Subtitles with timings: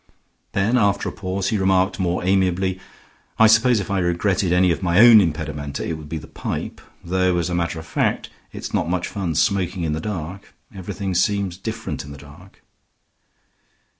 [0.53, 2.79] Then after a pause he remarked, more amiably:
[3.37, 6.81] "I suppose if I regretted any of my own impedimenta, it would be the pipe.
[7.03, 10.55] Though, as a matter of fact, it's not much fun smoking in the dark.
[10.73, 12.63] Everything seems different in the dark."